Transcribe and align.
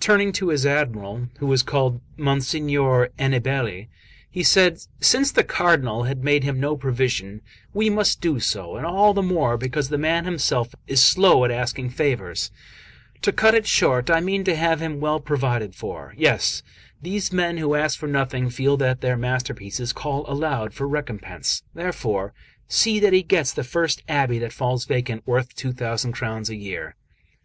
Turning 0.00 0.32
to 0.32 0.48
his 0.48 0.66
Admiral, 0.66 1.28
who 1.38 1.46
was 1.46 1.62
called 1.62 2.00
Monsignor 2.16 3.08
Aniballe, 3.20 3.86
he 4.28 4.42
said: 4.42 4.80
"Since 4.98 5.30
the 5.30 5.44
Cardinal 5.44 6.02
had 6.02 6.24
made 6.24 6.42
him 6.42 6.58
no 6.58 6.76
provision, 6.76 7.40
we 7.72 7.88
must 7.88 8.20
do 8.20 8.40
so, 8.40 8.74
and 8.74 8.84
all 8.84 9.14
the 9.14 9.22
more 9.22 9.56
because 9.56 9.88
the 9.88 9.96
man 9.96 10.24
himself 10.24 10.74
is 10.88 11.00
so 11.00 11.12
slow 11.12 11.44
at 11.44 11.52
asking 11.52 11.90
favours 11.90 12.50
to 13.22 13.30
cut 13.30 13.54
it 13.54 13.64
short, 13.64 14.10
I 14.10 14.18
mean 14.18 14.42
to 14.42 14.56
have 14.56 14.80
him 14.80 14.98
well 14.98 15.20
provided 15.20 15.76
for; 15.76 16.14
yes, 16.16 16.64
these 17.00 17.32
men 17.32 17.58
who 17.58 17.76
ask 17.76 17.96
for 17.96 18.08
nothing 18.08 18.50
feel 18.50 18.76
that 18.78 19.02
their 19.02 19.16
masterpieces 19.16 19.92
call 19.92 20.28
aloud 20.28 20.74
for 20.74 20.88
recompense; 20.88 21.62
therefore 21.74 22.32
see 22.66 22.98
that 22.98 23.12
he 23.12 23.22
gets 23.22 23.52
the 23.52 23.62
first 23.62 24.02
abbey 24.08 24.40
that 24.40 24.52
falls 24.52 24.84
vacant 24.84 25.24
worth 25.28 25.54
two 25.54 25.72
thousand 25.72 26.10
crowns 26.10 26.50
a 26.50 26.56
year. 26.56 26.96